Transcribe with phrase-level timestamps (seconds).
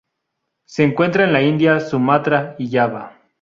[0.65, 3.21] Se encuentra en la India, Sumatra y Java.